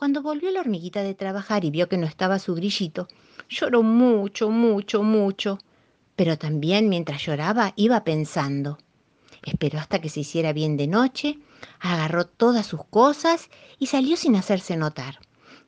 Cuando 0.00 0.22
volvió 0.22 0.50
la 0.50 0.60
hormiguita 0.60 1.02
de 1.02 1.12
trabajar 1.12 1.66
y 1.66 1.70
vio 1.70 1.90
que 1.90 1.98
no 1.98 2.06
estaba 2.06 2.38
su 2.38 2.54
grillito, 2.54 3.06
lloró 3.50 3.82
mucho, 3.82 4.48
mucho, 4.48 5.02
mucho. 5.02 5.58
Pero 6.16 6.38
también 6.38 6.88
mientras 6.88 7.22
lloraba 7.22 7.74
iba 7.76 8.02
pensando. 8.02 8.78
Esperó 9.42 9.78
hasta 9.78 9.98
que 9.98 10.08
se 10.08 10.20
hiciera 10.20 10.54
bien 10.54 10.78
de 10.78 10.86
noche, 10.86 11.38
agarró 11.80 12.24
todas 12.24 12.66
sus 12.66 12.82
cosas 12.86 13.50
y 13.78 13.88
salió 13.88 14.16
sin 14.16 14.36
hacerse 14.36 14.74
notar. 14.78 15.18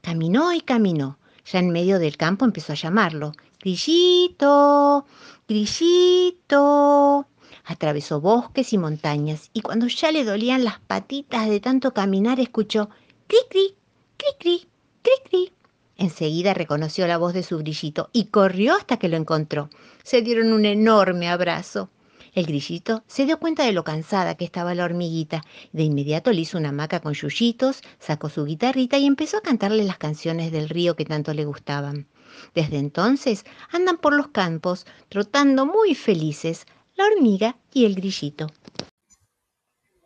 Caminó 0.00 0.54
y 0.54 0.62
caminó. 0.62 1.18
Ya 1.44 1.58
en 1.58 1.68
medio 1.68 1.98
del 1.98 2.16
campo 2.16 2.46
empezó 2.46 2.72
a 2.72 2.76
llamarlo. 2.76 3.32
Grillito, 3.60 5.04
grillito. 5.46 7.26
Atravesó 7.66 8.22
bosques 8.22 8.72
y 8.72 8.78
montañas 8.78 9.50
y 9.52 9.60
cuando 9.60 9.88
ya 9.88 10.10
le 10.10 10.24
dolían 10.24 10.64
las 10.64 10.80
patitas 10.80 11.50
de 11.50 11.60
tanto 11.60 11.92
caminar 11.92 12.40
escuchó 12.40 12.88
cri 13.26 13.76
cri 14.22 14.34
cri, 14.38 14.68
cri 15.02 15.12
cri. 15.24 15.52
Enseguida 15.96 16.54
reconoció 16.54 17.06
la 17.06 17.18
voz 17.18 17.34
de 17.34 17.42
su 17.42 17.58
grillito 17.58 18.08
y 18.12 18.26
corrió 18.26 18.74
hasta 18.76 18.96
que 18.96 19.08
lo 19.08 19.16
encontró. 19.16 19.68
Se 20.04 20.22
dieron 20.22 20.52
un 20.52 20.64
enorme 20.64 21.28
abrazo. 21.28 21.90
El 22.32 22.46
grillito 22.46 23.02
se 23.08 23.26
dio 23.26 23.38
cuenta 23.38 23.64
de 23.64 23.72
lo 23.72 23.84
cansada 23.84 24.36
que 24.36 24.44
estaba 24.44 24.74
la 24.74 24.84
hormiguita. 24.84 25.42
De 25.72 25.82
inmediato 25.82 26.32
le 26.32 26.40
hizo 26.40 26.56
una 26.56 26.70
hamaca 26.70 27.00
con 27.00 27.14
yuyitos, 27.14 27.82
sacó 27.98 28.30
su 28.30 28.44
guitarrita 28.44 28.96
y 28.96 29.06
empezó 29.06 29.38
a 29.38 29.42
cantarle 29.42 29.84
las 29.84 29.98
canciones 29.98 30.50
del 30.50 30.68
río 30.68 30.96
que 30.96 31.04
tanto 31.04 31.34
le 31.34 31.44
gustaban. 31.44 32.06
Desde 32.54 32.78
entonces 32.78 33.44
andan 33.70 33.98
por 33.98 34.14
los 34.14 34.28
campos, 34.28 34.86
trotando 35.08 35.66
muy 35.66 35.94
felices, 35.94 36.66
la 36.94 37.06
hormiga 37.06 37.56
y 37.72 37.84
el 37.84 37.96
grillito. 37.96 38.46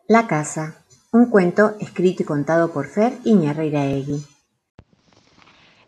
La 0.07 0.27
casa, 0.27 0.85
un 1.17 1.31
cuento 1.31 1.75
escrito 1.79 2.21
y 2.21 2.25
contado 2.27 2.71
por 2.71 2.85
Fer 2.85 3.17
Iñarreiraegui. 3.23 4.23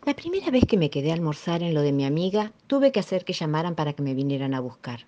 La 0.04 0.14
primera 0.14 0.50
vez 0.50 0.64
que 0.66 0.76
me 0.76 0.90
quedé 0.90 1.12
a 1.12 1.14
almorzar 1.14 1.62
en 1.62 1.72
lo 1.72 1.82
de 1.82 1.92
mi 1.92 2.04
amiga, 2.04 2.52
tuve 2.66 2.90
que 2.90 2.98
hacer 2.98 3.24
que 3.24 3.32
llamaran 3.32 3.76
para 3.76 3.92
que 3.92 4.02
me 4.02 4.14
vinieran 4.14 4.54
a 4.54 4.60
buscar. 4.60 5.06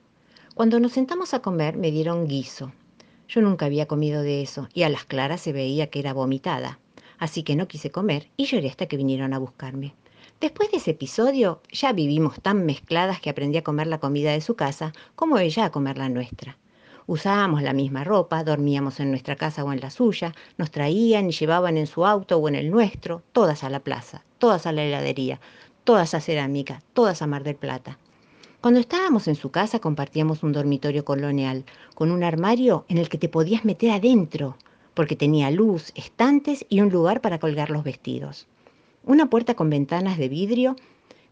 Cuando 0.54 0.78
nos 0.78 0.92
sentamos 0.92 1.34
a 1.34 1.40
comer, 1.40 1.76
me 1.76 1.90
dieron 1.90 2.28
guiso. 2.28 2.72
Yo 3.26 3.40
nunca 3.40 3.66
había 3.66 3.86
comido 3.86 4.22
de 4.22 4.42
eso 4.42 4.68
y 4.72 4.84
a 4.84 4.88
las 4.88 5.04
claras 5.04 5.40
se 5.40 5.52
veía 5.52 5.88
que 5.88 5.98
era 5.98 6.12
vomitada. 6.12 6.78
Así 7.18 7.42
que 7.42 7.56
no 7.56 7.66
quise 7.66 7.90
comer 7.90 8.28
y 8.36 8.44
lloré 8.44 8.68
hasta 8.68 8.86
que 8.86 8.96
vinieron 8.96 9.34
a 9.34 9.38
buscarme. 9.38 9.96
Después 10.40 10.70
de 10.70 10.76
ese 10.76 10.92
episodio, 10.92 11.62
ya 11.72 11.92
vivimos 11.92 12.40
tan 12.40 12.64
mezcladas 12.64 13.20
que 13.20 13.30
aprendí 13.30 13.58
a 13.58 13.64
comer 13.64 13.88
la 13.88 13.98
comida 13.98 14.30
de 14.30 14.40
su 14.40 14.54
casa 14.54 14.92
como 15.16 15.38
ella 15.38 15.64
a 15.64 15.72
comer 15.72 15.98
la 15.98 16.08
nuestra. 16.08 16.58
Usábamos 17.06 17.62
la 17.62 17.72
misma 17.72 18.04
ropa, 18.04 18.44
dormíamos 18.44 19.00
en 19.00 19.10
nuestra 19.10 19.36
casa 19.36 19.64
o 19.64 19.72
en 19.72 19.80
la 19.80 19.90
suya, 19.90 20.34
nos 20.56 20.70
traían 20.70 21.28
y 21.28 21.32
llevaban 21.32 21.76
en 21.76 21.86
su 21.86 22.06
auto 22.06 22.38
o 22.38 22.48
en 22.48 22.54
el 22.54 22.70
nuestro, 22.70 23.22
todas 23.32 23.64
a 23.64 23.70
la 23.70 23.80
plaza, 23.80 24.22
todas 24.38 24.66
a 24.66 24.72
la 24.72 24.84
heladería, 24.84 25.40
todas 25.84 26.14
a 26.14 26.20
cerámica, 26.20 26.82
todas 26.92 27.20
a 27.22 27.26
Mar 27.26 27.42
del 27.42 27.56
Plata. 27.56 27.98
Cuando 28.60 28.78
estábamos 28.78 29.26
en 29.26 29.34
su 29.34 29.50
casa 29.50 29.80
compartíamos 29.80 30.44
un 30.44 30.52
dormitorio 30.52 31.04
colonial, 31.04 31.64
con 31.96 32.12
un 32.12 32.22
armario 32.22 32.84
en 32.88 32.98
el 32.98 33.08
que 33.08 33.18
te 33.18 33.28
podías 33.28 33.64
meter 33.64 33.90
adentro, 33.90 34.56
porque 34.94 35.16
tenía 35.16 35.50
luz, 35.50 35.90
estantes 35.96 36.64
y 36.68 36.80
un 36.80 36.90
lugar 36.90 37.20
para 37.20 37.40
colgar 37.40 37.70
los 37.70 37.82
vestidos. 37.82 38.46
Una 39.04 39.28
puerta 39.28 39.54
con 39.54 39.68
ventanas 39.68 40.16
de 40.16 40.28
vidrio 40.28 40.76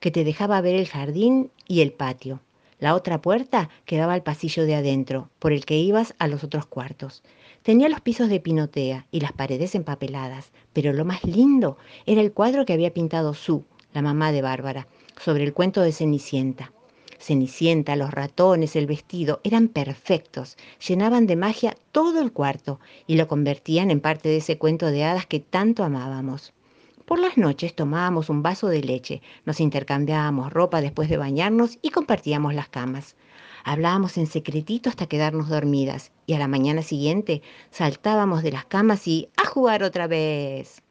que 0.00 0.10
te 0.10 0.24
dejaba 0.24 0.60
ver 0.60 0.74
el 0.74 0.88
jardín 0.88 1.52
y 1.68 1.82
el 1.82 1.92
patio. 1.92 2.40
La 2.80 2.94
otra 2.94 3.20
puerta 3.20 3.68
quedaba 3.84 4.14
al 4.14 4.22
pasillo 4.22 4.64
de 4.64 4.74
adentro, 4.74 5.28
por 5.38 5.52
el 5.52 5.66
que 5.66 5.76
ibas 5.76 6.14
a 6.18 6.28
los 6.28 6.42
otros 6.42 6.64
cuartos. 6.64 7.22
Tenía 7.62 7.90
los 7.90 8.00
pisos 8.00 8.30
de 8.30 8.40
pinotea 8.40 9.06
y 9.10 9.20
las 9.20 9.32
paredes 9.32 9.74
empapeladas, 9.74 10.50
pero 10.72 10.94
lo 10.94 11.04
más 11.04 11.22
lindo 11.24 11.76
era 12.06 12.22
el 12.22 12.32
cuadro 12.32 12.64
que 12.64 12.72
había 12.72 12.94
pintado 12.94 13.34
Sue, 13.34 13.64
la 13.92 14.00
mamá 14.00 14.32
de 14.32 14.40
Bárbara, 14.40 14.88
sobre 15.22 15.44
el 15.44 15.52
cuento 15.52 15.82
de 15.82 15.92
Cenicienta. 15.92 16.72
Cenicienta, 17.18 17.96
los 17.96 18.12
ratones, 18.12 18.74
el 18.76 18.86
vestido, 18.86 19.40
eran 19.44 19.68
perfectos, 19.68 20.56
llenaban 20.88 21.26
de 21.26 21.36
magia 21.36 21.76
todo 21.92 22.22
el 22.22 22.32
cuarto 22.32 22.80
y 23.06 23.16
lo 23.16 23.28
convertían 23.28 23.90
en 23.90 24.00
parte 24.00 24.30
de 24.30 24.38
ese 24.38 24.56
cuento 24.56 24.86
de 24.86 25.04
hadas 25.04 25.26
que 25.26 25.38
tanto 25.38 25.84
amábamos. 25.84 26.54
Por 27.10 27.18
las 27.18 27.36
noches 27.36 27.74
tomábamos 27.74 28.30
un 28.30 28.40
vaso 28.40 28.68
de 28.68 28.84
leche, 28.84 29.20
nos 29.44 29.58
intercambiábamos 29.58 30.52
ropa 30.52 30.80
después 30.80 31.08
de 31.08 31.16
bañarnos 31.16 31.76
y 31.82 31.90
compartíamos 31.90 32.54
las 32.54 32.68
camas. 32.68 33.16
Hablábamos 33.64 34.16
en 34.16 34.28
secretito 34.28 34.88
hasta 34.88 35.08
quedarnos 35.08 35.48
dormidas 35.48 36.12
y 36.26 36.34
a 36.34 36.38
la 36.38 36.46
mañana 36.46 36.82
siguiente 36.82 37.42
saltábamos 37.72 38.44
de 38.44 38.52
las 38.52 38.64
camas 38.64 39.08
y 39.08 39.28
a 39.36 39.44
jugar 39.44 39.82
otra 39.82 40.06
vez. 40.06 40.82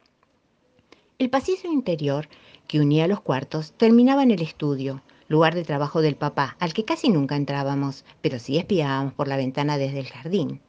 El 1.19 1.29
pasillo 1.29 1.71
interior 1.71 2.27
que 2.67 2.81
unía 2.81 3.07
los 3.07 3.21
cuartos 3.21 3.71
terminaba 3.77 4.21
en 4.21 4.31
el 4.31 4.41
estudio 4.41 5.01
lugar 5.29 5.55
de 5.55 5.63
trabajo 5.63 6.01
del 6.01 6.17
papá, 6.17 6.57
al 6.59 6.73
que 6.73 6.83
casi 6.83 7.07
nunca 7.07 7.37
entrábamos, 7.37 8.03
pero 8.21 8.39
sí 8.39 8.57
espiábamos 8.57 9.13
por 9.13 9.29
la 9.29 9.37
ventana 9.37 9.77
desde 9.77 9.99
el 9.99 10.09
jardín. 10.09 10.59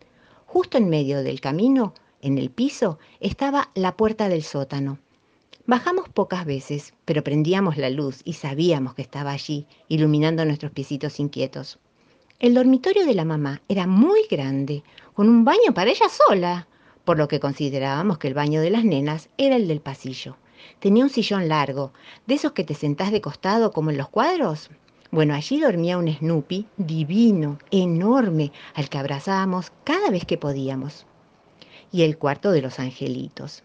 Justo 0.46 0.78
en 0.78 0.88
medio 0.88 1.24
del 1.24 1.40
camino, 1.40 1.92
en 2.22 2.38
el 2.38 2.50
piso, 2.50 3.00
estaba 3.18 3.72
la 3.74 3.96
puerta 3.96 4.28
del 4.28 4.44
sótano. 4.44 5.00
Bajamos 5.66 6.08
pocas 6.08 6.46
veces, 6.46 6.94
pero 7.04 7.22
prendíamos 7.22 7.76
la 7.76 7.90
luz 7.90 8.22
y 8.24 8.32
sabíamos 8.32 8.94
que 8.94 9.02
estaba 9.02 9.30
allí, 9.30 9.66
iluminando 9.88 10.44
nuestros 10.44 10.72
piecitos 10.72 11.20
inquietos. 11.20 11.78
El 12.38 12.54
dormitorio 12.54 13.04
de 13.04 13.14
la 13.14 13.26
mamá 13.26 13.60
era 13.68 13.86
muy 13.86 14.22
grande, 14.30 14.82
con 15.12 15.28
un 15.28 15.44
baño 15.44 15.74
para 15.74 15.90
ella 15.90 16.08
sola, 16.08 16.66
por 17.04 17.18
lo 17.18 17.28
que 17.28 17.40
considerábamos 17.40 18.16
que 18.18 18.28
el 18.28 18.34
baño 18.34 18.62
de 18.62 18.70
las 18.70 18.84
nenas 18.84 19.28
era 19.36 19.56
el 19.56 19.68
del 19.68 19.80
pasillo. 19.80 20.36
Tenía 20.78 21.04
un 21.04 21.10
sillón 21.10 21.48
largo, 21.48 21.92
de 22.26 22.34
esos 22.34 22.52
que 22.52 22.64
te 22.64 22.74
sentás 22.74 23.12
de 23.12 23.20
costado 23.20 23.72
como 23.72 23.90
en 23.90 23.98
los 23.98 24.08
cuadros. 24.08 24.70
Bueno, 25.10 25.34
allí 25.34 25.60
dormía 25.60 25.98
un 25.98 26.08
Snoopy 26.08 26.66
divino, 26.78 27.58
enorme, 27.70 28.52
al 28.74 28.88
que 28.88 28.98
abrazábamos 28.98 29.72
cada 29.84 30.10
vez 30.10 30.24
que 30.24 30.38
podíamos. 30.38 31.06
Y 31.92 32.02
el 32.02 32.16
cuarto 32.16 32.50
de 32.50 32.62
los 32.62 32.78
angelitos. 32.78 33.62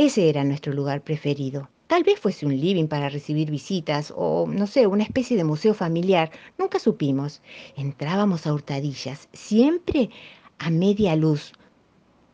Ese 0.00 0.30
era 0.30 0.44
nuestro 0.44 0.72
lugar 0.72 1.02
preferido. 1.02 1.68
Tal 1.86 2.04
vez 2.04 2.18
fuese 2.18 2.46
un 2.46 2.58
living 2.58 2.86
para 2.86 3.10
recibir 3.10 3.50
visitas 3.50 4.14
o, 4.16 4.46
no 4.48 4.66
sé, 4.66 4.86
una 4.86 5.02
especie 5.02 5.36
de 5.36 5.44
museo 5.44 5.74
familiar. 5.74 6.30
Nunca 6.56 6.78
supimos. 6.78 7.42
Entrábamos 7.76 8.46
a 8.46 8.54
hurtadillas, 8.54 9.28
siempre 9.34 10.08
a 10.58 10.70
media 10.70 11.14
luz, 11.16 11.52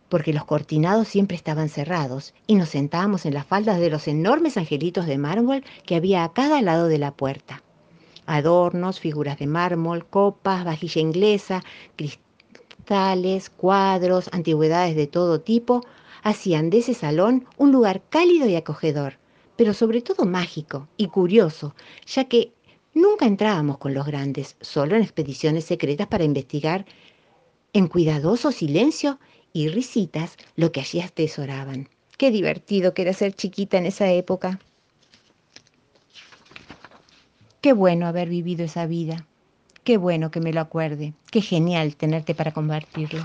porque 0.09 0.33
los 0.33 0.45
cortinados 0.45 1.09
siempre 1.09 1.37
estaban 1.37 1.69
cerrados, 1.69 2.35
y 2.47 2.55
nos 2.55 2.69
sentábamos 2.69 3.27
en 3.27 3.35
las 3.35 3.47
faldas 3.47 3.81
de 3.81 3.91
los 3.91 4.07
enormes 4.07 4.57
angelitos 4.57 5.07
de 5.07 5.19
mármol 5.19 5.65
que 5.85 5.97
había 5.97 6.23
a 6.23 6.33
cada 6.33 6.63
lado 6.63 6.87
de 6.87 6.99
la 6.99 7.15
puerta. 7.15 7.65
Adornos, 8.27 9.01
figuras 9.01 9.41
de 9.41 9.49
mármol, 9.49 10.07
copas, 10.07 10.65
vajilla 10.65 11.01
inglesa, 11.01 11.65
cristales, 11.97 13.51
cuadros, 13.51 14.29
antigüedades 14.31 14.95
de 14.95 15.09
todo 15.09 15.41
tipo, 15.41 15.81
hacían 16.27 16.71
de 16.71 16.79
ese 16.79 16.93
salón 16.93 17.47
un 17.57 17.71
lugar 17.71 18.03
cálido 18.09 18.49
y 18.49 18.57
acogedor, 18.57 19.15
pero 19.55 19.73
sobre 19.73 20.03
todo 20.03 20.25
mágico 20.25 20.89
y 20.97 21.07
curioso, 21.07 21.73
ya 22.05 22.25
que 22.25 22.53
nunca 22.95 23.27
entrábamos 23.27 23.79
con 23.79 23.95
los 23.95 24.05
grandes, 24.05 24.57
solo 24.61 24.97
en 24.97 25.03
expediciones 25.03 25.67
secretas 25.67 26.09
para 26.09 26.25
investigar 26.25 26.85
en 27.73 27.87
cuidadoso 27.87 28.51
silencio 28.51 29.21
y 29.53 29.69
risitas 29.69 30.37
lo 30.57 30.73
que 30.73 30.81
allí 30.81 31.01
atesoraban. 31.01 31.89
Qué 32.19 32.33
divertido 32.33 32.93
que 32.93 33.03
era 33.03 33.13
ser 33.13 33.33
chiquita 33.33 33.79
en 33.79 33.87
esa 33.87 34.11
época. 34.11 34.59
Qué 37.61 37.73
bueno 37.73 38.09
haber 38.09 38.29
vivido 38.29 38.65
esa 38.65 38.87
vida. 38.87 39.27
Qué 39.85 39.97
bueno 39.97 40.33
que 40.33 40.41
me 40.41 40.53
lo 40.53 40.61
acuerde. 40.61 41.15
Qué 41.31 41.41
genial 41.41 41.95
tenerte 41.95 42.35
para 42.35 42.51
compartirlo. 42.51 43.23